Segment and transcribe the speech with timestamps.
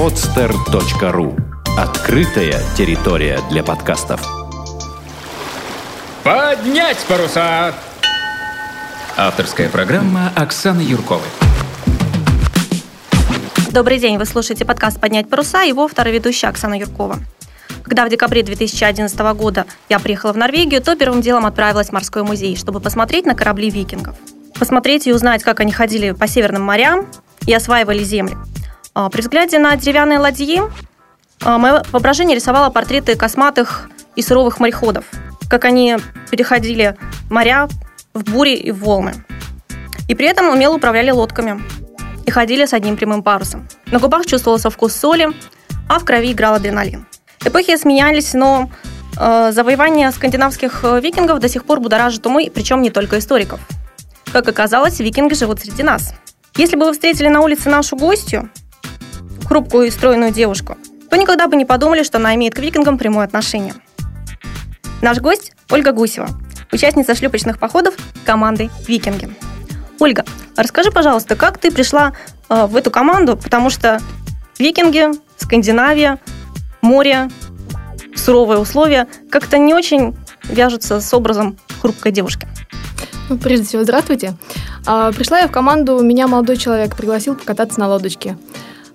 [0.00, 1.38] podster.ru
[1.76, 4.26] Открытая территория для подкастов.
[6.24, 7.74] Поднять паруса!
[9.18, 11.28] Авторская программа Оксаны Юрковой.
[13.72, 17.18] Добрый день, вы слушаете подкаст «Поднять паруса», его второй ведущая Оксана Юркова.
[17.82, 22.22] Когда в декабре 2011 года я приехала в Норвегию, то первым делом отправилась в морской
[22.22, 24.16] музей, чтобы посмотреть на корабли викингов.
[24.58, 27.06] Посмотреть и узнать, как они ходили по северным морям
[27.46, 28.38] и осваивали земли.
[28.94, 30.62] А, при взгляде на деревянные ладьи
[31.42, 35.04] а, мое воображение рисовало портреты косматых и суровых мореходов,
[35.48, 35.96] как они
[36.30, 36.96] переходили
[37.30, 37.68] моря
[38.14, 39.14] в бури и в волны.
[40.08, 41.62] И при этом умело управляли лодками
[42.26, 43.68] и ходили с одним прямым парусом.
[43.86, 45.28] На губах чувствовался вкус соли,
[45.88, 47.06] а в крови играл адреналин.
[47.44, 48.70] Эпохи сменялись, но
[49.18, 53.60] э, завоевание скандинавских э, викингов до сих пор будоражит умы, причем не только историков.
[54.32, 56.12] Как оказалось, викинги живут среди нас.
[56.56, 58.50] Если бы вы встретили на улице нашу гостью,
[59.50, 60.78] хрупкую и стройную девушку,
[61.10, 63.74] то никогда бы не подумали, что она имеет к викингам прямое отношение.
[65.02, 66.28] Наш гость– Ольга Гусева,
[66.70, 69.28] участница шлюпочных походов команды «Викинги».
[69.98, 70.24] Ольга,
[70.56, 72.12] расскажи, пожалуйста, как ты пришла
[72.48, 74.00] э, в эту команду, потому что
[74.60, 76.20] викинги, Скандинавия–
[76.80, 77.28] море,
[78.14, 82.46] суровые условия как-то не очень вяжутся с образом хрупкой девушки.
[83.28, 84.34] Ну, прежде всего, здравствуйте.
[84.86, 88.36] А, пришла я в команду, меня молодой человек пригласил покататься на лодочке.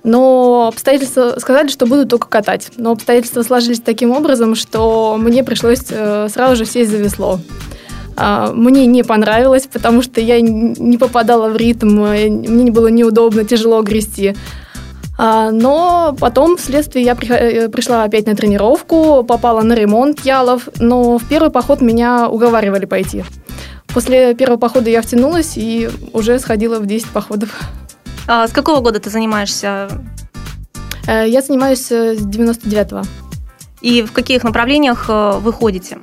[0.05, 2.69] Но обстоятельства сказали, что буду только катать.
[2.77, 7.39] Но обстоятельства сложились таким образом, что мне пришлось э, сразу же сесть за весло.
[8.15, 13.45] А, мне не понравилось, потому что я не попадала в ритм, э, мне было неудобно,
[13.45, 14.35] тяжело грести.
[15.17, 21.17] А, но потом, вследствие, я э, пришла опять на тренировку, попала на ремонт ялов, но
[21.17, 23.23] в первый поход меня уговаривали пойти.
[23.87, 27.49] После первого похода я втянулась и уже сходила в 10 походов.
[28.27, 29.89] А с какого года ты занимаешься?
[31.07, 33.03] Э, я занимаюсь э, с 99-го.
[33.81, 35.99] И в каких направлениях вы ходите?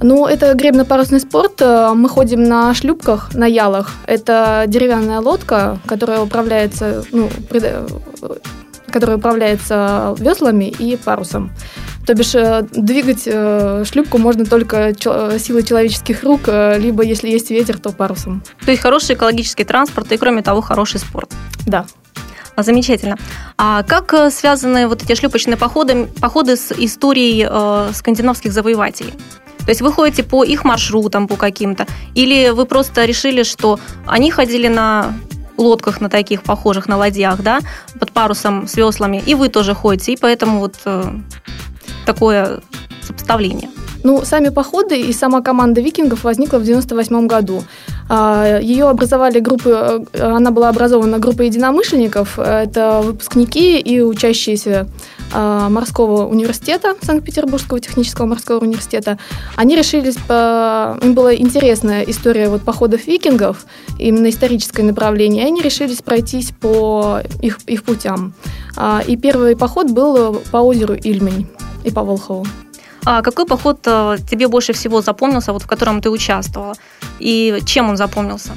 [0.00, 1.60] Ну, это гребно-парусный спорт.
[1.60, 3.92] Э, мы ходим на шлюпках, на ялах.
[4.06, 7.86] Это деревянная лодка, которая управляется, ну, э,
[8.90, 11.50] которая управляется веслами и парусом.
[12.08, 13.24] То бишь э, двигать
[13.86, 18.42] шлюпку можно только силой человеческих рук, либо если есть ветер, то парусом.
[18.64, 21.30] То есть хороший экологический транспорт и, кроме того, хороший спорт.
[21.66, 21.84] Да.
[22.56, 23.18] А, замечательно.
[23.58, 29.12] А как связаны вот эти шлюпочные походы, походы с историей э, скандинавских завоевателей?
[29.58, 34.30] То есть вы ходите по их маршрутам, по каким-то, или вы просто решили, что они
[34.30, 35.12] ходили на
[35.58, 37.60] лодках на таких похожих на ладьях, да,
[37.98, 41.04] под парусом с веслами, и вы тоже ходите, и поэтому вот э,
[42.08, 42.60] такое
[43.06, 43.68] сопоставление.
[44.04, 47.64] Ну, сами походы и сама команда викингов возникла в 98 году.
[48.08, 54.86] А, Ее образовали группы, э, она была образована группой единомышленников, это выпускники и учащиеся
[55.34, 59.18] а, морского университета, Санкт-Петербургского технического морского университета.
[59.56, 63.66] Они решились, им была интересная история вот походов викингов,
[63.98, 68.32] именно историческое направление, и они решились пройтись по их, их путям.
[68.76, 71.46] А, и первый поход был по озеру Ильмень
[71.88, 72.46] и по Волхову.
[73.04, 76.74] А какой поход э, тебе больше всего запомнился, вот в котором ты участвовала?
[77.20, 78.50] И чем он запомнился?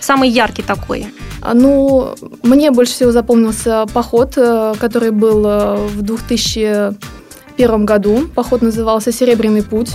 [0.00, 1.06] Самый яркий такой.
[1.40, 8.28] А, ну, мне больше всего запомнился поход, э, который был э, в 2001 году.
[8.34, 9.92] Поход назывался «Серебряный путь».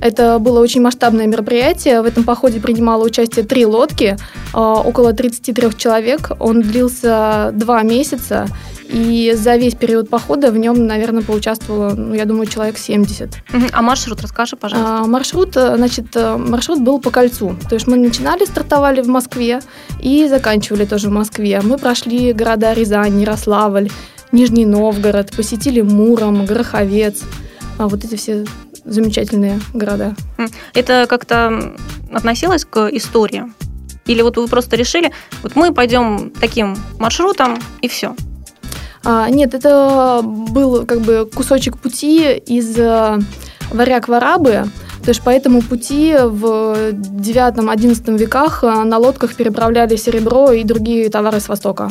[0.00, 2.02] Это было очень масштабное мероприятие.
[2.02, 4.16] В этом походе принимало участие три лодки,
[4.54, 6.30] около 33 человек.
[6.38, 8.46] Он длился два месяца.
[8.88, 13.28] И за весь период похода в нем, наверное, поучаствовало, ну, я думаю, человек 70.
[13.72, 14.98] А маршрут расскажи, пожалуйста.
[15.00, 17.54] А, маршрут, э, значит, э, маршрут был по кольцу.
[17.68, 19.60] То есть мы начинали, стартовали в Москве
[20.00, 21.60] и заканчивали тоже в Москве.
[21.62, 23.90] Мы прошли города Рязань, Ярославль,
[24.32, 27.22] Нижний Новгород, посетили Муром, Гороховец.
[27.76, 28.46] А вот эти все
[28.84, 30.16] замечательные города.
[30.72, 31.74] Это как-то
[32.12, 33.44] относилось к истории?
[34.06, 35.12] Или вот вы просто решили,
[35.42, 38.16] вот мы пойдем таким маршрутом и все?
[39.04, 43.18] А, нет, это был как бы кусочек пути из э,
[43.70, 44.64] варяг в арабы.
[45.02, 51.08] То есть по этому пути в 9-11 веках э, на лодках переправляли серебро и другие
[51.08, 51.90] товары с Востока.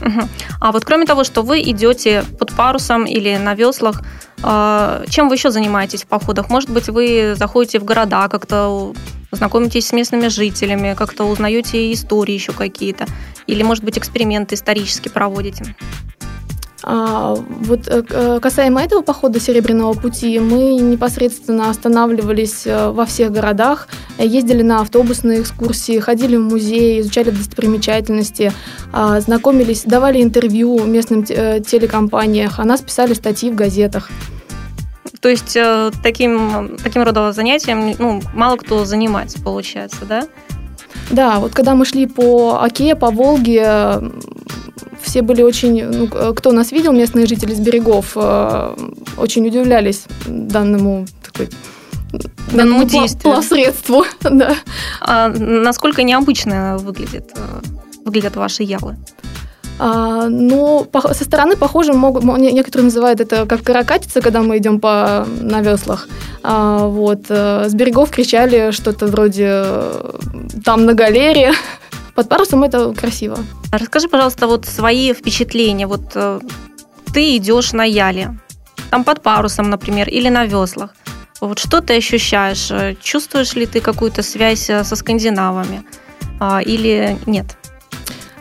[0.00, 0.28] Угу.
[0.60, 4.02] А вот кроме того, что вы идете под парусом или на веслах,
[4.42, 6.50] э, чем вы еще занимаетесь в походах?
[6.50, 8.92] Может быть, вы заходите в города, как-то
[9.32, 13.06] знакомитесь с местными жителями, как-то узнаете истории еще какие-то?
[13.46, 15.74] Или, может быть, эксперименты исторически проводите?
[16.86, 23.88] А, вот э, касаемо этого похода Серебряного пути, мы непосредственно останавливались э, во всех городах,
[24.18, 28.52] ездили на автобусные экскурсии, ходили в музеи, изучали достопримечательности,
[28.92, 34.10] а, знакомились, давали интервью местным э, телекомпаниях, о нас писали статьи в газетах.
[35.20, 35.56] То есть
[36.02, 40.28] таким, таким родом занятием ну, мало кто занимается, получается, да?
[41.10, 44.00] Да, вот когда мы шли по Оке, по Волге,
[45.04, 48.76] все были очень, ну, кто нас видел, местные жители с берегов, э,
[49.16, 51.52] очень удивлялись данному, так сказать,
[52.52, 53.42] данному действию.
[53.42, 54.04] средству.
[54.22, 54.56] да.
[55.00, 57.60] А насколько необычно выглядит, э,
[58.04, 58.96] выглядят ваши ялы?
[59.78, 64.78] А, но по, со стороны похоже, могут, некоторые называют это как каракатица, когда мы идем
[64.80, 66.08] по, на веслах.
[66.42, 69.64] А, вот, э, с берегов кричали что-то вроде
[70.64, 71.52] «там на галере»,
[72.14, 73.38] под парусом это красиво.
[73.78, 75.86] Расскажи, пожалуйста, вот свои впечатления.
[75.86, 76.40] Вот э,
[77.12, 78.38] ты идешь на яле,
[78.90, 80.94] там под парусом, например, или на веслах.
[81.40, 82.70] Вот что ты ощущаешь?
[83.02, 85.82] Чувствуешь ли ты какую-то связь э, со скандинавами
[86.38, 87.56] а, или нет?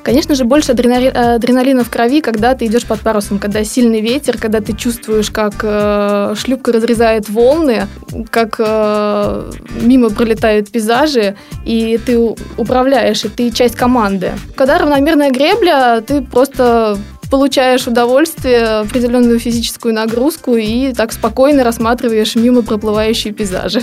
[0.03, 4.59] Конечно же, больше адреналина, в крови, когда ты идешь под парусом, когда сильный ветер, когда
[4.59, 7.87] ты чувствуешь, как э, шлюпка разрезает волны,
[8.29, 9.51] как э,
[9.81, 12.17] мимо пролетают пейзажи, и ты
[12.57, 14.33] управляешь, и ты часть команды.
[14.55, 16.97] Когда равномерная гребля, ты просто
[17.31, 23.81] получаешь удовольствие, определенную физическую нагрузку и так спокойно рассматриваешь мимо проплывающие пейзажи.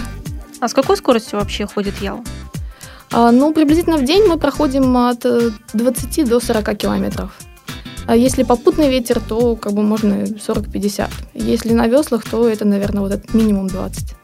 [0.61, 2.23] А с какой скоростью вообще ходит ял?
[3.13, 5.27] А, ну, приблизительно в день мы проходим от
[5.73, 7.39] 20 э, до 40 километров.
[8.07, 11.09] А если попутный ветер, то как бы можно 40-50.
[11.35, 14.15] Если на веслах, то это, наверное, вот этот минимум 20.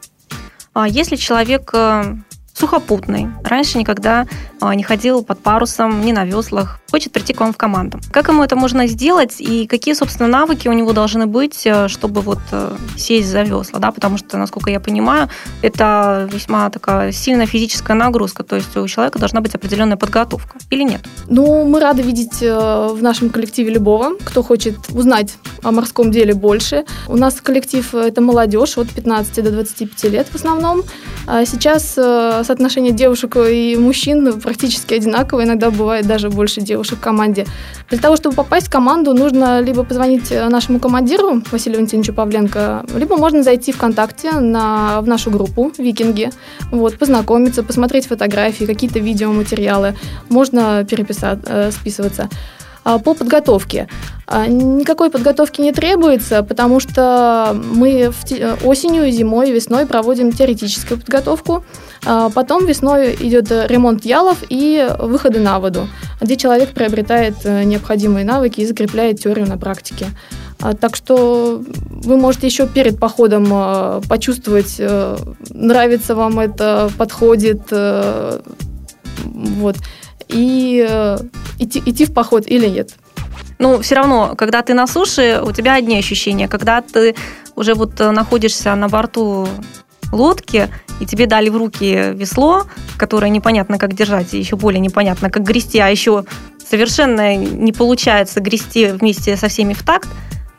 [0.73, 2.15] А если человек э,
[2.57, 4.25] сухопутный, раньше никогда
[4.59, 7.99] а, не ходил под парусом, ни на веслах, хочет прийти к вам в команду.
[8.11, 12.21] Как ему это можно сделать и какие, собственно, навыки у него должны быть, э, чтобы
[12.21, 15.29] вот э, сесть за весла, да, потому что, насколько я понимаю,
[15.61, 20.83] это весьма такая сильная физическая нагрузка, то есть у человека должна быть определенная подготовка, или
[20.83, 21.01] нет?
[21.27, 26.33] Ну, мы рады видеть э, в нашем коллективе любого, кто хочет узнать о морском деле
[26.33, 26.85] больше.
[27.07, 30.83] У нас коллектив– это молодежь от 15 до 25 лет в основном.
[31.27, 37.45] А сейчас соотношение девушек и мужчин практически одинаковое, иногда бывает даже больше девушек в команде.
[37.89, 43.17] Для того, чтобы попасть в команду, нужно либо позвонить нашему командиру Василию Валентиновичу Павленко, либо
[43.17, 46.31] можно зайти ВКонтакте на, в нашу группу «Викинги»,
[46.71, 49.95] вот, познакомиться, посмотреть фотографии, какие-то видеоматериалы,
[50.29, 52.29] можно переписать, э, списываться.
[52.87, 53.89] А, по подготовке.
[54.27, 58.13] А, никакой подготовки не требуется, потому что мы
[58.63, 61.65] осенью, зимой, весной проводим теоретическую подготовку.
[62.05, 65.89] А, потом весной идет ремонт ялов и выходы на воду,
[66.21, 70.05] где человек приобретает э, необходимые навыки и закрепляет теорию на практике.
[70.79, 75.17] Так что вы можете еще перед походом почувствовать, э,
[75.49, 77.63] нравится вам это, подходит.
[77.71, 78.39] Э,
[79.25, 79.75] вот
[80.27, 81.17] и э,
[81.59, 82.91] идти, идти в поход или нет.
[83.59, 86.47] Ну, все равно, когда ты на суше, у тебя одни ощущения.
[86.47, 87.15] Когда ты
[87.55, 89.47] уже вот э, находишься на борту
[90.11, 90.69] лодки,
[90.99, 92.65] и тебе дали в руки весло,
[92.97, 96.25] которое непонятно как держать, и еще более непонятно как грести, а еще
[96.69, 100.09] совершенно не получается грести вместе со всеми в такт,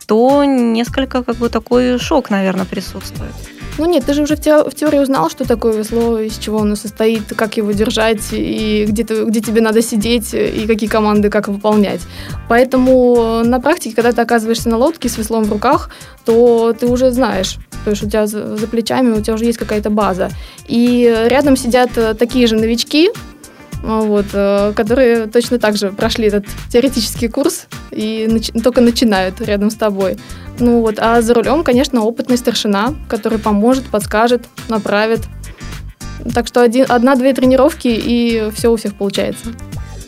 [0.06, 3.32] то несколько как бы такой шок, наверное, присутствует.
[3.78, 6.60] Ну нет, ты же уже в, те, в теории узнал, что такое весло, из чего
[6.60, 11.30] оно состоит, как его держать, и где, ты, где тебе надо сидеть, и какие команды
[11.30, 12.00] как выполнять.
[12.48, 15.90] Поэтому на практике, когда ты оказываешься на лодке с веслом в руках,
[16.24, 19.90] то ты уже знаешь, то есть у тебя за, плечами у тебя уже есть какая-то
[19.90, 20.30] база.
[20.66, 23.10] И рядом сидят э, такие же новички,
[23.82, 29.70] вот, э, которые точно так же прошли этот теоретический курс и нач- только начинают рядом
[29.70, 30.18] с тобой.
[30.58, 35.20] Ну вот, а за рулем, конечно, опытный старшина, который поможет, подскажет, направит.
[36.34, 39.46] Так что один, одна-две тренировки, и все у всех получается.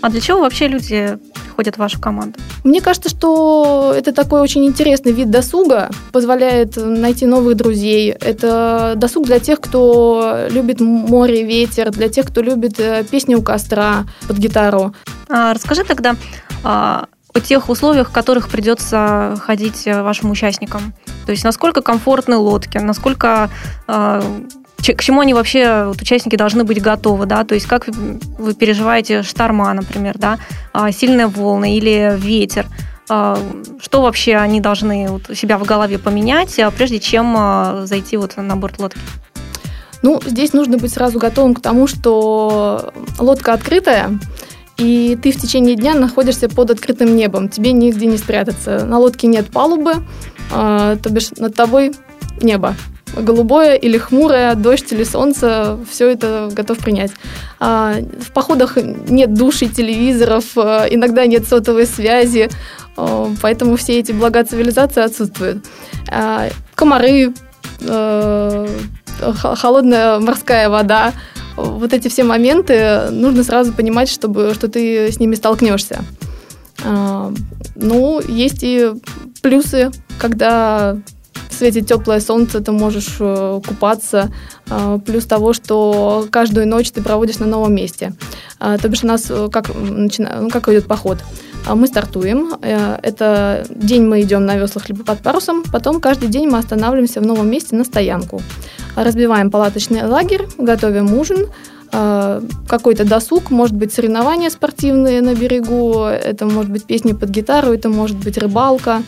[0.03, 1.19] А для чего вообще люди
[1.61, 2.38] приходят в вашу команду?
[2.64, 8.11] Мне кажется, что это такой очень интересный вид досуга, позволяет найти новых друзей.
[8.11, 13.43] Это досуг для тех, кто любит море, ветер, для тех, кто любит э, песни у
[13.43, 14.95] костра под гитару.
[15.29, 16.17] А, расскажи тогда
[16.64, 20.95] а, о тех условиях, в которых придется ходить э, вашим участникам.
[21.26, 23.50] То есть насколько комфортны лодки, насколько
[23.87, 24.23] а,
[24.83, 29.23] к чему они вообще, вот, участники, должны быть готовы, да, то есть как вы переживаете
[29.23, 30.39] шторма, например, да,
[30.73, 32.67] а, сильные волны или ветер,
[33.09, 33.39] а,
[33.81, 38.57] что вообще они должны вот, себя в голове поменять, а, прежде чем зайти вот на
[38.57, 39.01] борт лодки?
[40.03, 44.19] Ну, здесь нужно быть сразу готовым к тому, что лодка открытая,
[44.79, 48.87] и ты в течение дня находишься под открытым небом, тебе нигде не спрятаться.
[48.87, 49.97] На лодке нет палубы,
[50.49, 51.93] то бишь над тобой
[52.41, 52.75] небо
[53.17, 57.12] голубое или хмурое, дождь или солнце, все это готов принять.
[57.59, 62.49] В походах нет души, телевизоров, иногда нет сотовой связи,
[63.43, 65.64] поэтому все эти блага цивилизации отсутствуют.
[66.75, 67.35] Комары,
[69.21, 71.12] холодная морская вода,
[71.57, 76.02] вот эти все моменты нужно сразу понимать, чтобы, что ты с ними столкнешься.
[76.83, 77.31] А,
[77.75, 78.93] ну, есть и
[79.43, 80.97] плюсы, когда
[81.61, 84.31] светит теплое солнце, ты можешь э, купаться.
[84.71, 88.12] А, плюс того, что каждую ночь ты проводишь на новом месте.
[88.59, 90.38] А, то бишь у нас э, как, начина...
[90.40, 91.19] ну, как идет поход?
[91.69, 92.55] Мы стартуем.
[92.62, 95.62] Э, это день мы идем на веслах либо под парусом.
[95.71, 98.40] Потом каждый день мы останавливаемся в новом месте на стоянку
[98.97, 101.47] разбиваем палаточный лагерь, готовим ужин,
[101.90, 107.88] какой-то досуг, может быть, соревнования спортивные на берегу, это может быть песни под гитару, это
[107.88, 109.02] может быть рыбалка.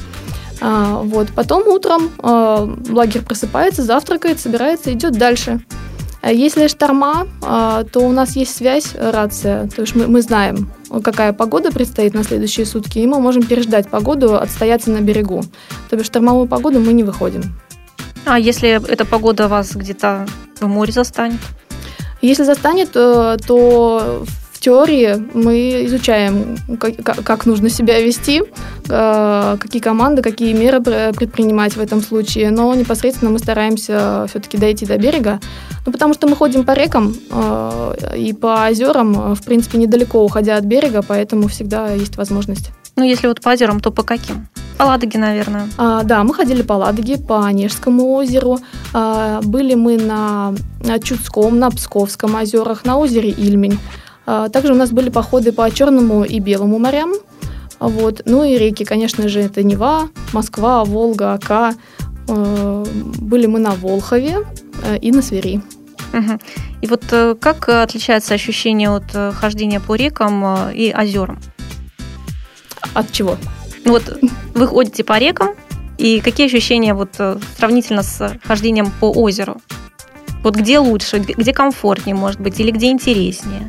[0.62, 1.28] А, вот.
[1.34, 5.60] Потом утром а, лагерь просыпается, завтракает, собирается, идет дальше.
[6.24, 10.70] Если шторма, то у нас есть связь, рация, то есть мы, мы знаем,
[11.02, 15.42] какая погода предстоит на следующие сутки, и мы можем переждать погоду, отстояться на берегу.
[15.90, 17.42] То есть штормовую погоду мы не выходим.
[18.24, 20.26] А если эта погода вас где-то
[20.60, 21.40] в море застанет?
[22.20, 24.24] Если застанет, э, то
[24.62, 28.42] теории мы изучаем, как, нужно себя вести,
[28.88, 32.50] э, какие команды, какие меры предпринимать в этом случае.
[32.50, 35.40] Но непосредственно мы стараемся все-таки дойти до берега.
[35.84, 40.56] Ну, потому что мы ходим по рекам э, и по озерам, в принципе, недалеко уходя
[40.56, 42.70] от берега, поэтому всегда есть возможность.
[42.96, 44.48] Ну, если вот по озерам, то по каким?
[44.78, 45.68] По Ладоге, наверное.
[45.78, 48.58] А, да, мы ходили по Ладоге, по Онежскому озеру.
[48.92, 50.54] А, были мы на
[51.02, 53.78] Чудском, на Псковском озерах, на озере Ильмень.
[54.26, 57.12] А, также у нас были походы по Черному и Белому морям.
[57.78, 58.22] Вот.
[58.24, 61.74] Ну и реки, конечно же, это Нева, Москва, Волга, Ака.
[62.28, 62.84] А,
[63.18, 64.46] были мы на Волхове
[64.84, 65.60] а, и на Свири.
[66.12, 66.38] Угу.
[66.82, 71.40] И вот э, как отличается ощущение от э, хождения по рекам э, и озерам?
[72.92, 73.38] От чего?
[73.86, 74.18] Вот
[74.54, 75.54] вы ходите по рекам,
[75.96, 79.62] и какие ощущения вот э, сравнительно с хождением по озеру?
[80.42, 83.68] Вот где лучше, где комфортнее, может быть, или где интереснее?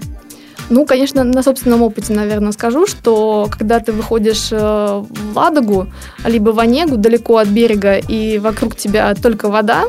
[0.69, 5.87] Ну, конечно, на собственном опыте, наверное, скажу, что когда ты выходишь э, в Ладогу,
[6.25, 9.85] либо в Онегу, далеко от берега, и вокруг тебя только вода,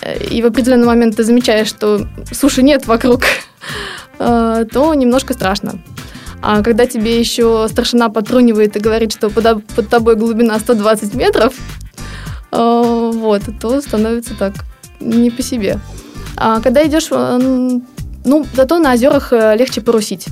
[0.00, 3.22] э, и в определенный момент ты замечаешь, что суши нет вокруг,
[4.18, 5.80] то немножко страшно.
[6.42, 11.54] А когда тебе еще старшина потрунивает и говорит, что под, тобой глубина 120 метров,
[12.50, 14.54] э, вот, то становится так
[14.98, 15.78] не по себе.
[16.36, 17.78] А когда идешь, э,
[18.24, 20.28] ну, зато на озерах э, легче порусить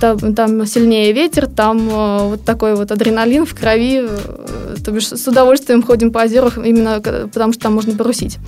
[0.00, 4.06] там, там сильнее ветер, там э, вот такой вот адреналин в крови.
[4.08, 8.38] Э, то бишь с удовольствием ходим по озерам именно потому, что там можно порусить.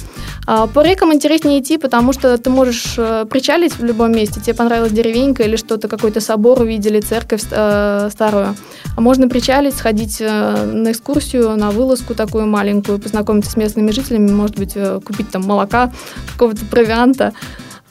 [0.46, 4.40] А по рекам интереснее идти, потому что ты можешь э, причалить в любом месте.
[4.40, 8.56] Тебе понравилась деревенька или что-то, какой-то собор увидели, церковь старую.
[8.96, 14.56] А можно причалить, сходить на экскурсию, на вылазку такую маленькую, познакомиться с местными жителями, может
[14.56, 15.92] быть, купить там молока,
[16.32, 17.32] какого-то провианта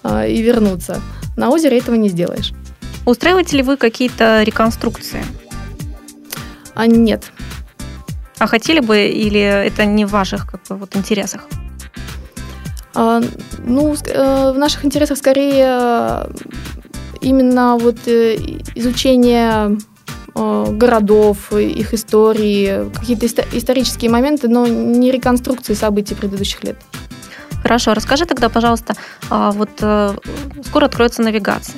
[0.04, 1.02] и вернуться.
[1.38, 2.54] На озере этого не сделаешь.
[3.06, 5.24] Устраиваете ли вы какие-то реконструкции?
[6.76, 7.32] А, нет.
[8.38, 11.42] А хотели бы или это не в ваших как бы, вот, интересах?
[12.94, 13.22] А,
[13.60, 16.32] ну, э, в наших интересах скорее э,
[17.22, 18.36] именно вот э,
[18.76, 19.78] изучение
[20.34, 26.78] городов, их истории, какие-то исторические моменты, но не реконструкции событий предыдущих лет.
[27.62, 28.96] Хорошо, расскажи тогда, пожалуйста,
[29.30, 29.70] а, вот
[30.66, 31.76] скоро откроется навигация.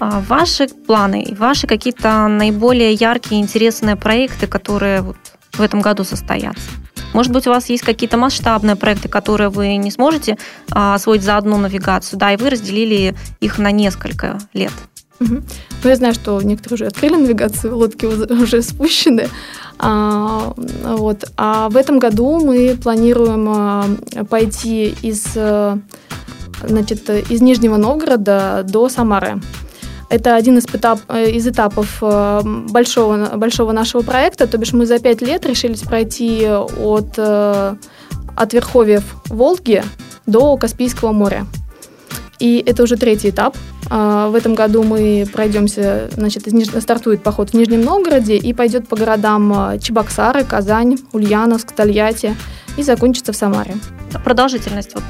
[0.00, 5.16] А, ваши планы ваши какие-то наиболее яркие, интересные проекты, которые вот
[5.52, 6.70] в этом году состоятся?
[7.14, 10.38] Может быть, у вас есть какие-то масштабные проекты, которые вы не сможете
[10.70, 14.72] а, освоить за одну навигацию, да, и вы разделили их на несколько лет?
[15.20, 15.42] Угу.
[15.84, 18.06] Ну, я знаю, что некоторые уже открыли навигацию, лодки
[18.42, 19.28] уже спущены.
[19.78, 21.24] А, вот.
[21.36, 23.84] а в этом году мы планируем а,
[24.28, 25.78] пойти из, а,
[26.66, 29.40] значит, из Нижнего Новгорода до Самары.
[30.10, 34.86] Это один из, этап, э, из этапов э, большого, большого нашего проекта, то бишь мы
[34.86, 37.74] за пять лет решились пройти от, э,
[38.34, 39.84] от верховьев Волги
[40.26, 41.46] до Каспийского моря.
[42.38, 43.56] И это уже третий этап.
[43.90, 46.44] В этом году мы пройдемся, значит,
[46.80, 52.36] стартует поход в Нижнем Новгороде и пойдет по городам Чебоксары, Казань, Ульяновск, Тольятти
[52.76, 53.76] и закончится в Самаре.
[54.24, 55.04] Продолжительность вот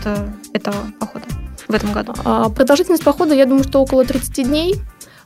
[0.52, 1.24] этого похода?
[1.68, 2.14] в этом году?
[2.24, 4.76] А, продолжительность похода, я думаю, что около 30 дней.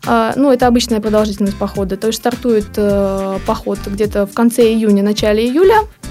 [0.04, 1.96] А, ну, это обычная продолжительность похода.
[1.96, 6.01] То есть стартует э, поход где-то в конце июня, начале июля, э,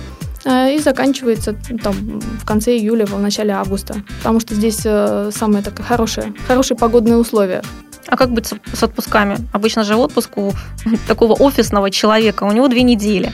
[0.45, 3.95] и заканчивается там, в конце июля, в начале августа.
[4.19, 7.61] Потому что здесь э, самые такое хорошие, хорошие погодные условия.
[8.07, 9.37] А как быть с отпусками?
[9.53, 10.53] Обычно же отпуск у
[11.07, 13.31] такого офисного человека, у него две недели.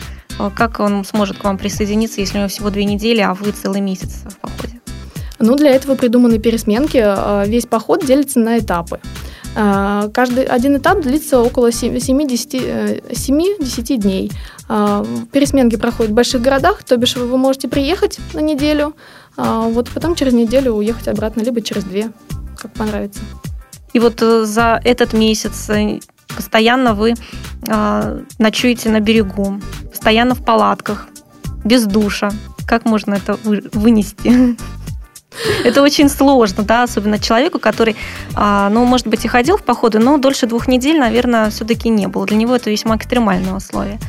[0.55, 3.81] Как он сможет к вам присоединиться, если у него всего две недели, а вы целый
[3.81, 4.81] месяц в походе?
[5.39, 7.47] Ну, для этого придуманы пересменки.
[7.47, 8.99] Весь поход делится на этапы.
[9.59, 14.31] А, каждый один этап длится около 7-10 дней.
[14.69, 18.95] А, пересменки проходят в больших городах, то бишь вы можете приехать на неделю,
[19.35, 22.11] а, вот потом через неделю уехать обратно, либо через две,
[22.55, 23.21] как понравится.
[23.93, 26.01] И вот э, за этот месяц э,
[26.35, 27.15] постоянно вы
[28.37, 29.59] ночуете на берегу,
[29.89, 31.07] постоянно в палатках,
[31.65, 32.29] без душа.
[32.67, 33.39] Как можно это
[33.73, 34.55] вынести?
[35.63, 37.95] Это очень сложно, да, особенно человеку, который,
[38.35, 42.07] а, ну, может быть, и ходил в походы, но дольше двух недель, наверное, все-таки не
[42.07, 42.25] было.
[42.25, 43.99] Для него это весьма экстремальное условие.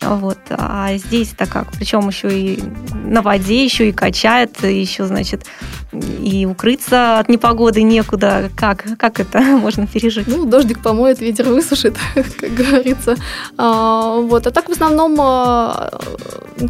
[0.00, 0.38] Вот.
[0.48, 1.70] А здесь-то как?
[1.72, 2.62] Причем еще и
[3.04, 5.44] на воде, еще и качает, еще, значит,
[5.92, 8.50] и укрыться от непогоды некуда.
[8.56, 8.84] Как?
[8.98, 10.26] Как это можно пережить?
[10.26, 13.16] Ну, дождик помоет, ветер высушит, как говорится.
[13.58, 14.46] А, вот.
[14.46, 16.00] А так в основном, а,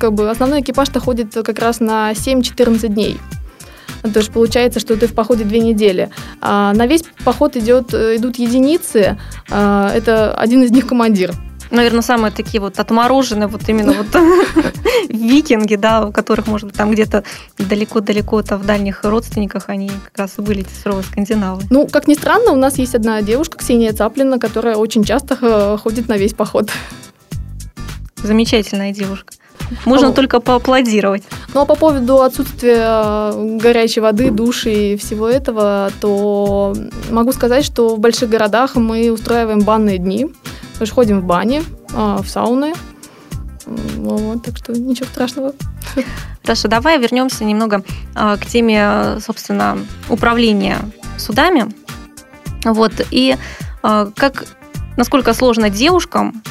[0.01, 3.19] как бы, основной экипаж-то ходит как раз на 7-14 дней.
[4.03, 6.11] То есть получается, что ты в походе две недели.
[6.41, 9.19] А на весь поход идет, э, идут единицы.
[9.51, 11.33] А, это один из них командир.
[11.71, 14.09] Наверное, самые такие вот отмороженные, вот именно вот
[15.09, 17.23] викинги, да, у которых, может быть, там где-то
[17.59, 21.63] далеко-далеко-то в дальних родственниках они как раз и были суровые скандинавы.
[21.71, 25.77] Ну, как ни странно, у нас есть одна девушка, Ксения Цаплина, которая очень часто э,
[25.81, 26.71] ходит на весь поход.
[28.17, 29.33] Замечательная девушка.
[29.85, 31.23] Можно только поаплодировать.
[31.55, 36.75] Ну а по поводу отсутствия э, горячей воды, души и всего этого, то
[37.11, 40.27] могу сказать, что в больших городах мы устраиваем банные дни.
[40.27, 41.63] То есть ходим в бане,
[41.95, 42.73] а, в сауны.
[43.67, 45.53] Вот, так что ничего страшного.
[46.43, 47.83] Хорошо, давай вернемся немного
[48.15, 50.79] а, к теме, собственно, управления
[51.19, 51.73] судами.
[52.65, 53.37] Вот, и
[53.83, 54.45] как,
[54.99, 56.43] насколько сложно девушкам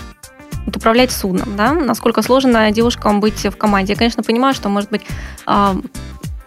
[0.66, 3.94] вот, управлять судном, да, насколько сложно девушкам быть в команде.
[3.94, 5.02] Я, конечно, понимаю, что, может быть,
[5.46, 5.76] а,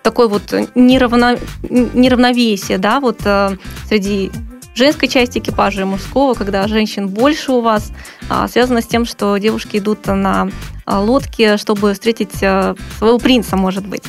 [0.02, 3.56] такое вот неравно, неравновесие, да, вот а,
[3.88, 4.30] среди
[4.74, 7.92] женской части экипажа и мужского, когда женщин больше у вас,
[8.28, 10.50] а, связано с тем, что девушки идут на
[10.86, 14.04] лодке, чтобы встретить своего принца, может быть.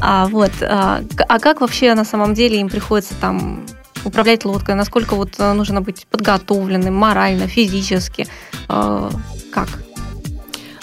[0.00, 0.52] А, вот.
[0.60, 1.02] А
[1.40, 3.66] как вообще на самом деле им приходится там
[4.04, 8.26] управлять лодкой, насколько вот нужно быть подготовленным морально, физически,
[8.68, 9.68] как?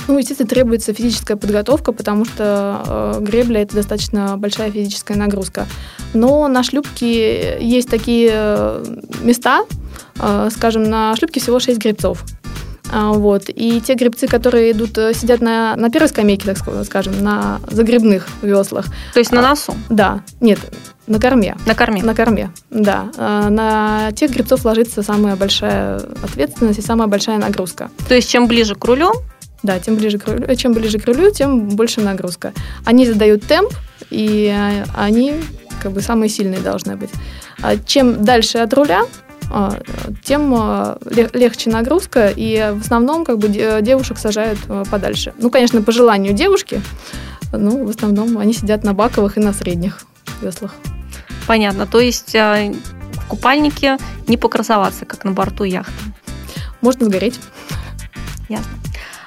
[0.08, 5.66] Ну, естественно, требуется физическая подготовка, потому что э, гребля это достаточно большая физическая нагрузка.
[6.14, 8.86] Но на шлюпке есть такие э,
[9.22, 9.66] места,
[10.20, 12.24] э, скажем, на шлюпке всего 6 гребцов.
[12.94, 13.46] А, вот.
[13.48, 18.28] И те гребцы, которые идут, э, сидят на, на первой скамейке, так скажем, на загребных
[18.44, 18.86] веслах.
[19.14, 19.74] То есть на а, носу?
[19.90, 20.22] Да.
[20.42, 20.60] Нет,
[21.08, 21.58] на корме.
[21.66, 22.04] На корме?
[22.04, 23.10] На корме, да.
[23.18, 27.90] А, на тех гребцов ложится самая большая ответственность и самая большая нагрузка.
[28.08, 29.12] То есть чем ближе к рулю?
[29.64, 32.54] Да, тем ближе к рулю, чем ближе к рулю, тем больше нагрузка.
[32.86, 33.74] Они задают темп,
[34.12, 34.54] и
[34.96, 35.36] они
[35.82, 37.10] как бы самые сильные должны быть.
[37.86, 39.04] Чем дальше от руля,
[40.24, 45.34] тем а, легче нагрузка, и в основном как бы девушек сажают подальше.
[45.38, 46.82] Ну, конечно, по желанию девушки,
[47.52, 50.02] но в основном они сидят на баковых и на средних
[50.42, 50.74] веслах.
[51.48, 51.86] Понятно.
[51.86, 55.94] То есть в купальнике не покрасоваться, как на борту яхты.
[56.82, 57.40] Можно сгореть.
[58.50, 58.72] Ясно.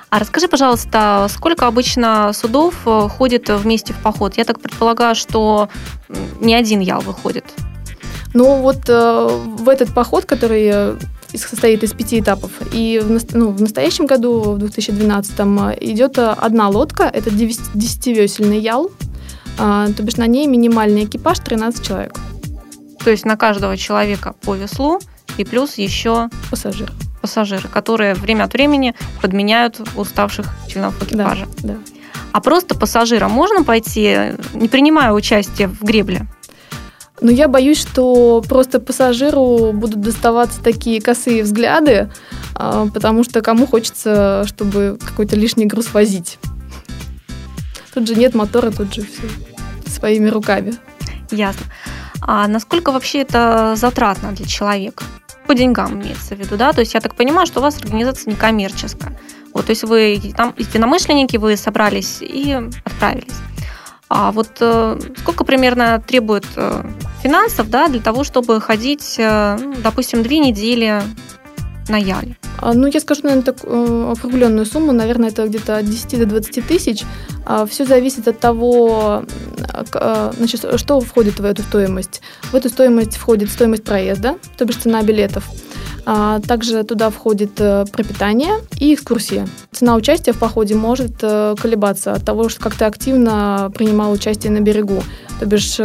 [0.08, 4.36] А расскажи, пожалуйста, сколько обычно судов э, ходит вместе в поход?
[4.36, 5.68] Я так предполагаю, что
[6.40, 7.44] не один ял выходит.
[8.34, 10.96] Ну вот э, в этот поход, который э,
[11.34, 16.68] состоит из пяти этапов, и в, ну, в настоящем году, в 2012, э, идет одна
[16.68, 18.90] лодка, это 10-весельный ял,
[19.58, 22.14] э, то бишь на ней минимальный экипаж 13 человек.
[23.04, 25.00] То есть на каждого человека по веслу
[25.38, 26.92] и плюс еще пассажир.
[27.20, 31.46] Пассажиры, которые время от времени подменяют уставших членов экипажа.
[31.62, 31.78] Да, да.
[32.32, 36.26] А просто пассажирам можно пойти, не принимая участие в гребле?
[37.20, 42.10] Но я боюсь, что просто пассажиру будут доставаться такие косые взгляды,
[42.54, 46.38] а, потому что кому хочется, чтобы какой-то лишний груз возить.
[47.94, 49.28] Тут же нет мотора, тут же все
[49.90, 50.74] своими руками.
[51.30, 51.62] Ясно.
[52.20, 55.04] А насколько вообще это затратно для человека?
[55.46, 56.72] По деньгам имеется в виду, да?
[56.72, 59.18] То есть я так понимаю, что у вас организация некоммерческая.
[59.54, 62.52] Вот, то есть вы там единомышленники, вы собрались и
[62.84, 63.32] отправились.
[64.08, 66.84] А вот э, сколько примерно требует э,
[67.22, 71.02] финансов да, для того, чтобы ходить, э, ну, допустим, две недели
[71.88, 72.36] на яле?
[72.58, 76.26] А, ну, я скажу, наверное, так, э, определенную сумму, наверное, это где-то от 10 до
[76.26, 77.02] 20 тысяч.
[77.44, 79.24] А, Все зависит от того,
[79.92, 82.22] а, значит, что входит в эту стоимость.
[82.42, 85.44] В эту стоимость входит стоимость проезда, то бишь цена билетов.
[86.06, 89.48] Также туда входит э, пропитание и экскурсия.
[89.72, 94.52] Цена участия в походе может э, колебаться от того, что как ты активно принимал участие
[94.52, 95.02] на берегу.
[95.40, 95.78] То бишь,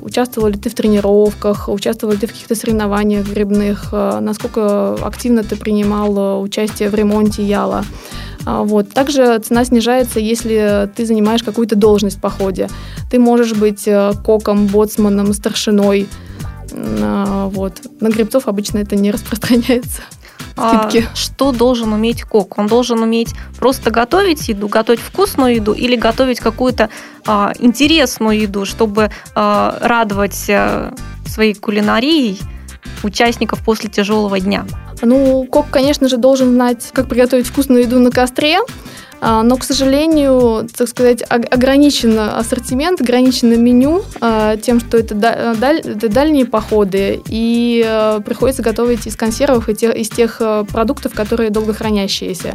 [0.00, 5.56] участвовал ли ты в тренировках, участвовал ли ты в каких-то соревнованиях грибных, насколько активно ты
[5.56, 7.84] принимал участие в ремонте яла.
[8.46, 8.90] А, вот.
[8.90, 12.68] Также цена снижается, если ты занимаешь какую-то должность в походе.
[13.10, 16.08] Ты можешь быть э, коком, боцманом, старшиной.
[16.74, 17.80] А, вот.
[18.00, 20.02] На грибцов обычно это не распространяется.
[20.52, 21.08] Скидки.
[21.12, 22.58] А что должен уметь кок?
[22.58, 26.90] Он должен уметь просто готовить еду, готовить вкусную еду или готовить какую-то
[27.26, 30.94] а, интересную еду, чтобы а, радовать а,
[31.26, 32.38] своей кулинарией
[33.02, 34.64] участников после тяжелого дня?
[35.02, 38.58] Ну, кок, конечно же, должен знать, как приготовить вкусную еду на костре,
[39.24, 46.08] но, к сожалению, так сказать, ограничен ассортимент, ограничено меню а, тем, что это, даль, это
[46.08, 51.72] дальние походы, и а, приходится готовить из консервов, и тех, из тех продуктов, которые долго
[51.72, 52.54] хранящиеся.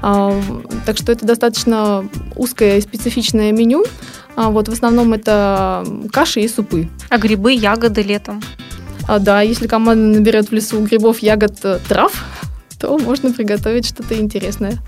[0.00, 3.84] Так что это достаточно узкое и специфичное меню.
[4.34, 6.88] Вот в основном это каши и супы.
[7.08, 8.42] А грибы, ягоды летом?
[9.08, 12.12] А, да, если команда наберет в лесу грибов, ягод, э, трав,
[12.82, 14.78] то можно приготовить что-то интересное.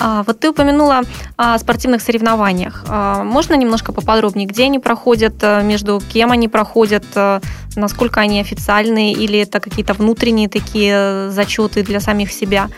[0.00, 1.02] А, вот ты упомянула
[1.36, 2.84] о спортивных соревнованиях.
[2.88, 7.40] А, можно немножко поподробнее, где они проходят, э, между кем они проходят, э,
[7.76, 12.68] насколько они официальные или это какие-то внутренние такие зачеты для самих себя?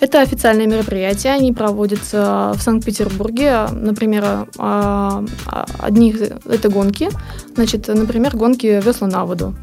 [0.00, 3.66] Это официальные мероприятия, они проводятся в Санкт-Петербурге.
[3.72, 7.10] Например, а, а, одни это гонки,
[7.56, 9.54] значит, например, гонки весла на воду.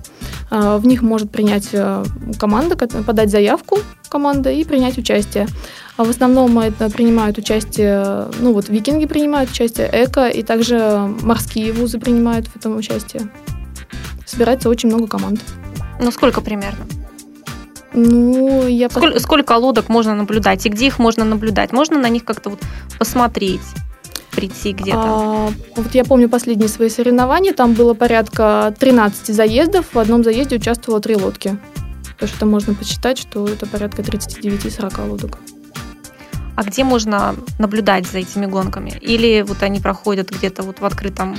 [0.50, 2.04] А, в них может принять э,
[2.40, 3.80] команда, подать заявку
[4.10, 5.48] команда и принять участие.
[5.98, 11.74] А в основном это принимают участие, ну вот викинги принимают участие, эко, и также морские
[11.74, 13.30] вузы принимают в этом участие.
[14.26, 15.42] Собирается очень много команд.
[16.00, 16.86] Ну сколько примерно?
[17.94, 18.90] Ну, я...
[18.90, 21.72] Сколько, сколько лодок можно наблюдать и где их можно наблюдать?
[21.72, 22.60] Можно на них как-то вот
[23.00, 23.62] посмотреть?
[24.38, 25.02] Прийти где-то?
[25.04, 30.58] А, вот я помню последние свои соревнования, там было порядка 13 заездов, в одном заезде
[30.58, 31.58] участвовало три лодки.
[32.20, 35.40] То что можно посчитать, что это порядка 39-40 лодок.
[36.56, 38.94] А где можно наблюдать за этими гонками?
[39.02, 41.36] Или вот они проходят где-то вот в открытом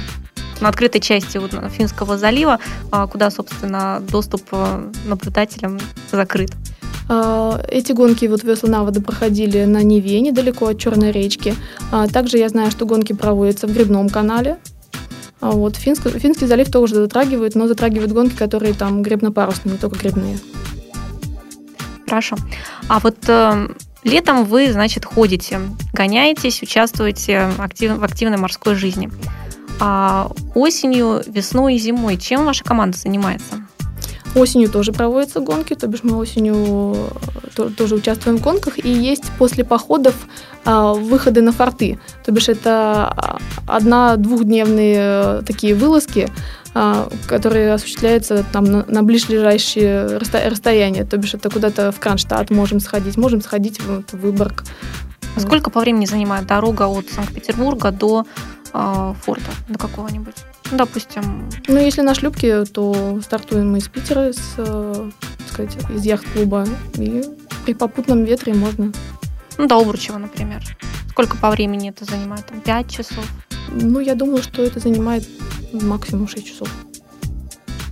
[0.60, 2.58] на открытой части вот Финского залива,
[2.90, 5.78] а, куда, собственно, доступ э, наблюдателям
[6.10, 6.50] закрыт.
[7.08, 11.54] А, эти гонки вот весла на воду проходили на Неве, недалеко от Черной речки.
[11.90, 14.58] А, также я знаю, что гонки проводятся в Грибном канале.
[15.40, 15.76] Вот.
[15.76, 20.38] Финский, Финский залив тоже затрагивает, но затрагивает гонки, которые там гребно-парусные, не только грибные.
[22.06, 22.36] Хорошо.
[22.88, 23.68] А вот э,
[24.02, 25.60] летом вы, значит, ходите,
[25.92, 29.10] гоняетесь, участвуете актив, в активной морской жизни.
[29.80, 33.67] А осенью, весной и зимой чем ваша команда занимается?
[34.38, 36.96] Осенью тоже проводятся гонки, то бишь мы осенью
[37.56, 40.14] э, тоже участвуем в гонках, и есть после походов
[40.64, 46.30] а, выходы на форты, то бишь это а, одна-двухдневные э, такие вылазки,
[46.74, 52.80] а, которые осуществляются там на, на ближайшие расстояния, то бишь это куда-то в Кронштадт можем
[52.80, 54.64] сходить, можем сходить в, в Выборг.
[55.36, 58.24] Сколько по времени занимает дорога от Санкт-Петербурга до
[58.72, 60.36] э, форта, до какого-нибудь?
[60.70, 61.48] Ну, допустим.
[61.66, 65.10] Ну, если на шлюпке, то стартуем мы из Питера, с, э,
[65.50, 66.66] сказать, из яхт-клуба.
[66.96, 67.24] И
[67.64, 68.92] при попутном ветре можно.
[69.56, 70.62] Ну, до Обручева, например.
[71.10, 72.46] Сколько по времени это занимает?
[72.46, 73.24] Там, 5 часов?
[73.70, 75.26] Ну, я думаю, что это занимает
[75.72, 76.68] максимум 6 часов.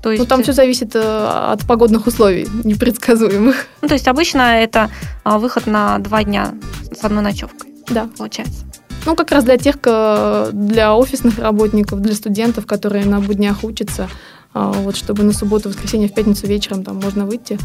[0.03, 0.23] То есть...
[0.23, 3.67] Ну, там все зависит э, от погодных условий, непредсказуемых.
[3.83, 4.91] Ну, то есть обычно это
[5.25, 6.55] а, выход на два дня
[6.93, 7.73] с одной ночевкой.
[7.89, 8.09] Да.
[8.17, 8.65] Получается.
[9.07, 14.09] Ну, как раз для тех, для офисных работников, для студентов, которые на буднях учатся,
[14.53, 17.59] а, вот, чтобы на субботу, воскресенье, в пятницу вечером там можно выйти,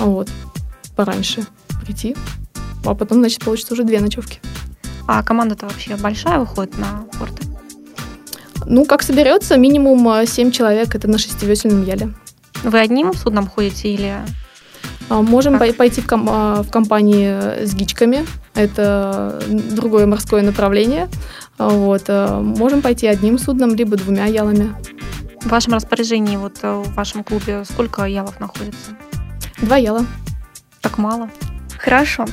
[0.00, 0.30] а, вот,
[0.96, 1.44] пораньше
[1.84, 2.16] прийти,
[2.86, 4.40] а потом, значит, получится уже две ночевки.
[5.06, 7.42] А команда-то вообще большая выходит на порты?
[8.66, 12.14] Ну, как соберется, минимум 7 человек, это на шестивесельном яле.
[12.62, 14.14] Вы одним судном ходите или
[15.08, 15.76] а, можем как?
[15.76, 18.26] пойти в, ком- а, в компании с гичками.
[18.58, 21.08] Это другое морское направление.
[21.58, 22.08] Вот.
[22.08, 24.74] Можем пойти одним судном, либо двумя ялами.
[25.40, 28.90] В вашем распоряжении, вот э, в вашем клубе, сколько ялов находится?
[29.62, 30.04] Два яла.
[30.80, 31.30] Так мало.
[31.78, 32.26] Хорошо.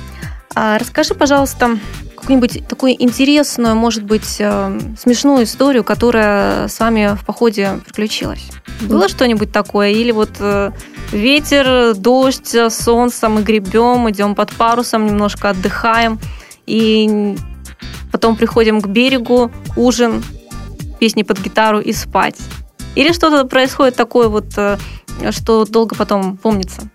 [0.55, 1.77] А расскажи, пожалуйста,
[2.15, 8.49] какую-нибудь такую интересную, может быть, э, смешную историю, которая с вами в походе приключилась.
[8.81, 9.91] Было что-нибудь такое?
[9.91, 10.71] Или вот э,
[11.11, 16.19] ветер, дождь, солнце, мы гребем, идем под парусом, немножко отдыхаем.
[16.65, 17.35] И
[18.11, 20.23] потом приходим к берегу, ужин,
[20.99, 22.37] песни под гитару и спать.
[22.95, 24.77] Или что-то происходит такое вот, э,
[25.31, 26.89] что долго потом помнится?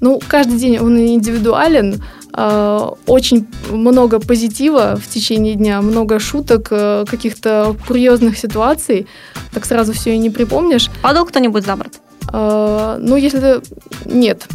[0.00, 2.02] Ну, каждый день он индивидуален.
[2.36, 9.06] Э, очень много позитива в течение дня, много шуток, э, каких-то курьезных ситуаций.
[9.52, 10.90] Так сразу все и не припомнишь.
[11.02, 12.00] Падал кто-нибудь за борт?
[12.36, 13.60] Ну, если
[14.06, 14.48] нет,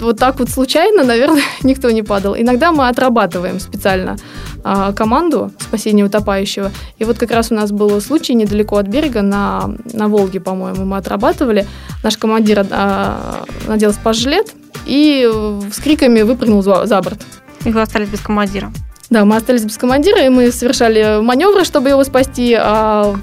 [0.00, 2.36] вот так вот случайно, наверное, никто не падал.
[2.36, 4.16] Иногда мы отрабатываем специально
[4.64, 6.70] а, команду спасения утопающего.
[6.98, 10.84] И вот как раз у нас был случай недалеко от берега, на, на Волге, по-моему,
[10.84, 11.66] мы отрабатывали.
[12.02, 14.52] Наш командир а, надел спас-жилет
[14.86, 15.28] и
[15.72, 17.20] с криками выпрыгнул за, за борт.
[17.64, 18.70] И вы остались без командира?
[19.08, 23.14] Да, мы остались без командира, и мы совершали маневры, чтобы его спасти, а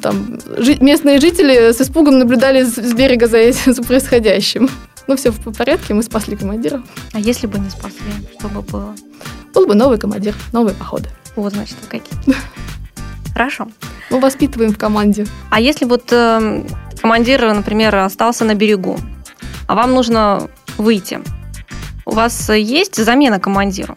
[0.00, 4.70] там жи- местные жители с испугом наблюдали с, с берега за, этим, за происходящим.
[5.06, 6.82] Ну, все в порядке, мы спасли командира.
[7.12, 7.98] А если бы не спасли,
[8.38, 8.94] что бы было?
[9.54, 11.08] Был бы новый командир, новые походы.
[11.36, 12.18] Вот, значит, какие.
[13.32, 13.68] Хорошо.
[14.10, 15.26] Мы воспитываем в команде.
[15.50, 16.64] А если вот э,
[17.00, 18.98] командир, например, остался на берегу,
[19.66, 21.20] а вам нужно выйти,
[22.06, 23.96] у вас есть замена командиру?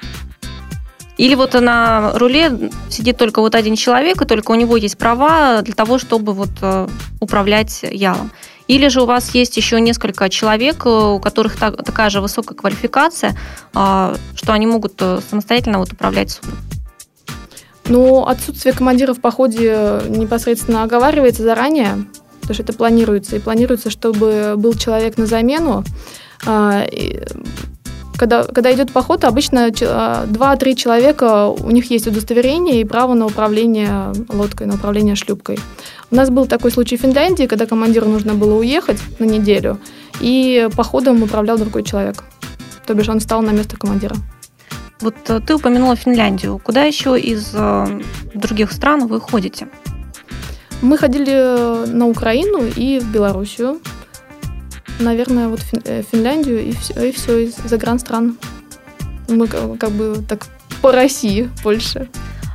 [1.22, 5.62] Или вот на руле сидит только вот один человек, и только у него есть права
[5.62, 6.88] для того, чтобы вот э,
[7.20, 8.32] управлять ялом.
[8.68, 12.56] Или же у вас есть еще несколько человек, э, у которых так, такая же высокая
[12.56, 13.38] квалификация,
[13.76, 16.58] а, что они могут э, самостоятельно вот управлять судном?
[17.86, 22.04] Ну, отсутствие командира в походе непосредственно оговаривается заранее,
[22.40, 23.36] потому что это планируется.
[23.36, 25.84] И планируется, чтобы был человек на замену.
[28.22, 33.26] Когда, когда идет поход, обычно 2-3 а, человека, у них есть удостоверение и право на
[33.26, 35.58] управление лодкой, на управление шлюпкой.
[36.12, 39.80] У нас был такой случай в Финляндии, когда командиру нужно было уехать на неделю,
[40.20, 42.24] и походом управлял другой человек.
[42.86, 44.16] То бишь он стал на место командира.
[45.00, 46.62] Вот э, ты упомянула Финляндию.
[46.64, 48.02] Куда еще из э,
[48.36, 49.68] других стран вы ходите?
[50.84, 53.80] Мы ходили на Украину и в Белоруссию.
[55.02, 58.38] Наверное, вот э, Финляндию и все, и все из загран-стран.
[59.28, 60.46] Мы как бы так
[60.82, 62.08] по России больше.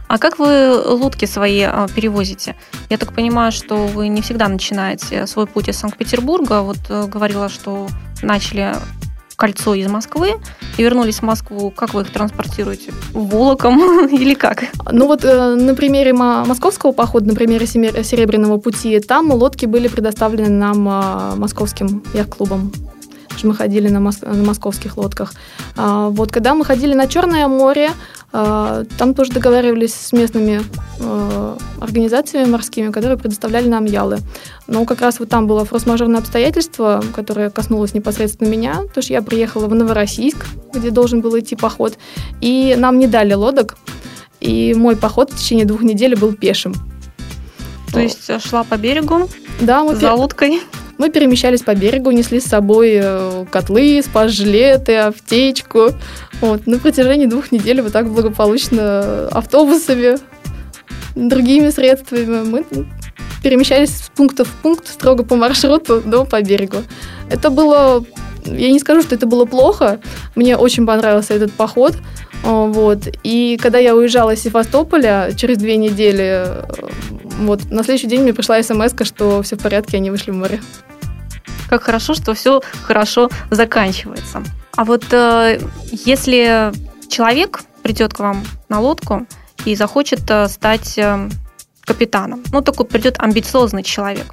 [0.09, 2.55] А как вы лодки свои а, перевозите?
[2.89, 6.61] Я так понимаю, что вы не всегда начинаете свой путь из Санкт-Петербурга.
[6.61, 7.89] Вот э, говорила, что
[8.23, 8.77] начали
[9.37, 10.35] кольцо из Москвы
[10.77, 11.71] и вернулись в Москву.
[11.71, 12.93] Как вы их транспортируете?
[13.13, 14.65] Волоком или как?
[14.91, 20.49] Ну вот э, на примере московского похода, на примере Серебряного пути, там лодки были предоставлены
[20.49, 22.73] нам а, московским яхт-клубом
[23.45, 25.35] мы ходили на, мос- на московских лодках.
[25.77, 27.91] А, вот когда мы ходили на Черное море,
[28.33, 30.63] а, там тоже договаривались с местными
[31.01, 34.19] а, организациями морскими, которые предоставляли нам ялы.
[34.67, 39.23] Но как раз вот там было форс-мажорное обстоятельство, которое коснулось непосредственно меня, потому что я
[39.23, 41.99] приехала в Новороссийск, где должен был идти поход,
[42.41, 43.77] и нам не дали лодок,
[44.41, 46.75] и мой поход в течение двух недель был пешим.
[47.93, 49.29] То есть шла по берегу
[49.61, 50.61] да, мы за лодкой?
[50.99, 55.91] Мы перемещались по берегу, несли с собой э, котлы, спас-жилеты, аптечку.
[56.41, 56.67] Вот.
[56.67, 60.19] На протяжении двух недель вот так благополучно автобусами,
[61.15, 62.65] другими средствами мы
[63.43, 66.79] перемещались с пункта в пункт строго по маршруту, но по берегу.
[67.31, 68.05] Это было...
[68.45, 70.01] Я не скажу, что это было плохо.
[70.35, 71.95] Мне очень понравился этот поход.
[72.43, 73.09] Вот.
[73.25, 76.63] И когда я уезжала из Севастополя через две недели, э,
[77.39, 80.61] вот, на следующий день мне пришла смс что все в порядке, они вышли в море.
[81.69, 84.43] Как хорошо, что все хорошо заканчивается.
[84.77, 86.73] А вот э, если
[87.09, 89.27] человек придет к вам на лодку
[89.65, 91.29] и захочет э, стать э,
[91.81, 94.27] капитаном, ну такой придет амбициозный человек,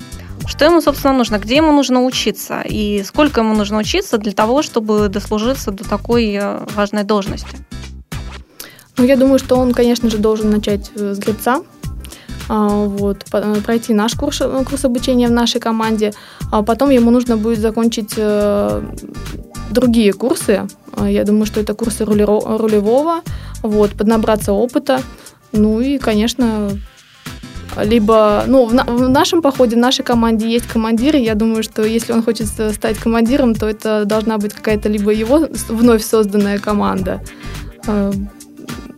[0.46, 4.62] что ему, собственно, нужно, где ему нужно учиться и сколько ему нужно учиться для того,
[4.62, 7.58] чтобы дослужиться до такой э, важной должности?
[8.98, 11.64] Ну, я думаю, что он, конечно же, должен начать э, с гребца,
[12.50, 16.14] вот, э, пройти наш курс, э, курс обучения в нашей команде,
[16.52, 18.16] а потом ему нужно будет закончить
[19.72, 20.68] другие курсы.
[20.96, 23.22] А, я думаю, что это курсы рулевого,
[23.62, 25.02] вот, поднабраться опыта.
[25.52, 26.70] Ну и, конечно,
[27.82, 31.18] либо, ну, в, на, в нашем походе, в нашей команде есть командиры.
[31.18, 35.48] Я думаю, что если он хочет стать командиром, то это должна быть какая-то либо его
[35.70, 37.22] вновь созданная команда,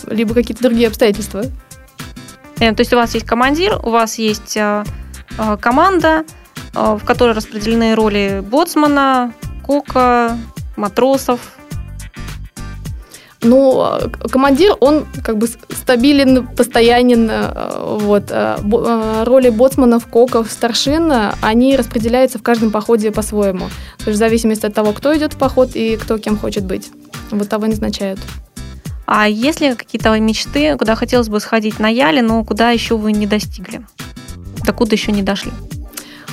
[0.07, 1.43] либо какие-то другие обстоятельства.
[2.59, 4.83] Э, то есть у вас есть командир, у вас есть э,
[5.37, 6.25] э, команда,
[6.73, 10.37] в которой распределены роли боцмана, кока,
[10.75, 11.39] матросов.
[13.41, 13.97] Ну,
[14.29, 17.31] командир, он как бы стабилен, постоянен.
[18.01, 18.29] Вот.
[18.29, 21.09] Роли боцманов, коков, старшин,
[21.41, 23.67] они распределяются в каждом походе по-своему.
[23.99, 26.91] То есть в зависимости от того, кто идет в поход и кто кем хочет быть.
[27.31, 28.19] Вот того назначают.
[29.05, 33.11] А есть ли какие-то мечты, куда хотелось бы сходить на Яле, но куда еще вы
[33.11, 33.85] не достигли?
[34.65, 35.51] Докуда еще не дошли?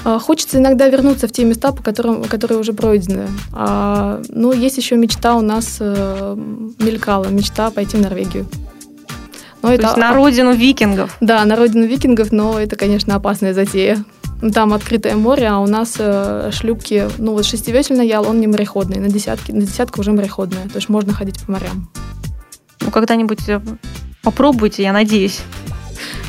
[0.05, 3.29] А, хочется иногда вернуться в те места, по которым, которые уже пройдены.
[3.53, 6.37] А, ну, есть еще мечта у нас э,
[6.79, 8.47] мелькала, мечта пойти в Норвегию.
[9.63, 9.83] Но То это...
[9.85, 11.17] есть на родину викингов?
[11.21, 14.05] Да, на родину викингов, но это, конечно, опасная затея.
[14.53, 18.99] Там открытое море, а у нас э, шлюпки, ну вот шестивесельный ял, он не мореходный,
[18.99, 21.89] на десятки, на десятку уже мореходная, то есть можно ходить по морям.
[22.93, 23.61] Когда-нибудь э,
[24.23, 25.41] попробуйте, я надеюсь.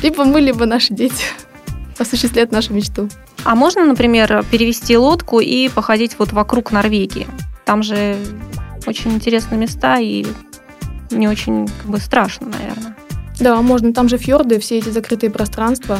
[0.02, 1.24] Либо мы, либо наши дети
[1.98, 3.08] осуществляют нашу мечту.
[3.44, 7.26] А можно, например, перевести лодку и походить вот вокруг Норвегии?
[7.64, 8.16] Там же
[8.86, 10.26] очень интересные места и
[11.10, 12.96] не очень как бы страшно, наверное.
[13.40, 13.92] Да, можно.
[13.92, 15.98] Там же фьорды, все эти закрытые пространства.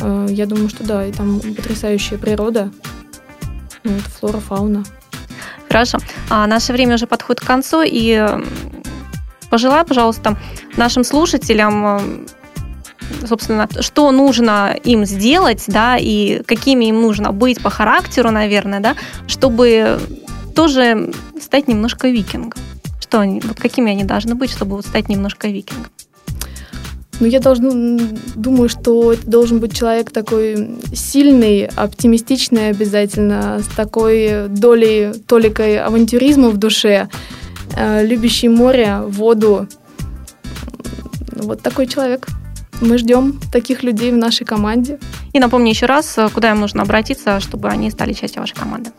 [0.00, 2.72] Э, я думаю, что да, и там потрясающая природа.
[3.84, 4.84] Ну, вот, флора, фауна.
[5.68, 5.98] Хорошо.
[6.28, 8.26] А наше время уже подходит к концу, и
[9.50, 10.36] пожелай, пожалуйста,
[10.76, 12.26] нашим слушателям
[13.26, 18.96] собственно, что нужно им сделать, да, и какими им нужно быть по характеру, наверное, да,
[19.26, 19.98] чтобы
[20.54, 22.60] тоже стать немножко викингом.
[23.00, 25.90] Что они, вот какими они должны быть, чтобы вот стать немножко викингом?
[27.18, 27.70] Ну, я должна,
[28.34, 36.48] думаю, что это должен быть человек такой сильный, оптимистичный обязательно, с такой долей, толикой авантюризма
[36.48, 39.66] в душе, э, любящий море, воду.
[41.32, 42.26] Вот такой человек.
[42.80, 44.98] Мы ждем таких людей в нашей команде.
[45.32, 48.90] И напомню еще раз, куда им нужно обратиться, чтобы они стали частью вашей команды.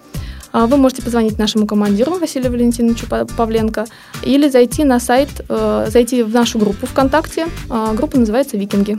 [0.53, 3.85] А, вы можете позвонить нашему командиру Василию Валентиновичу Павленко
[4.23, 7.47] или зайти на сайт, э, зайти в нашу группу ВКонтакте.
[7.69, 8.97] А, группа называется «Викинги».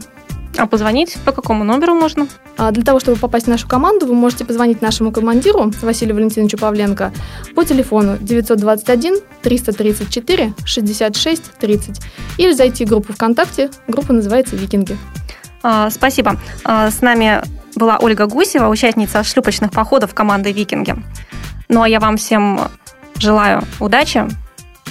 [0.59, 2.29] А позвонить по какому номеру можно?
[2.59, 7.13] Для того, чтобы попасть в нашу команду, вы можете позвонить нашему командиру Василию Валентиновичу Павленко
[7.55, 12.01] по телефону 921 334 66 30
[12.39, 13.71] или зайти в группу ВКонтакте.
[13.89, 14.97] Группа называется «Викинги».
[15.91, 16.37] Спасибо.
[16.65, 17.43] С нами
[17.75, 20.95] была Ольга Гусева, участница шлюпочных походов команды «Викинги».
[21.69, 22.61] Ну а я вам всем
[23.17, 24.29] желаю удачи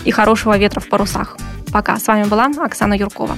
[0.06, 1.38] и хорошего ветра в парусах.
[1.72, 1.98] Пока.
[1.98, 3.38] С вами была Оксана Юркова.